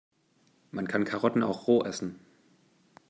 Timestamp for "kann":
0.87-1.05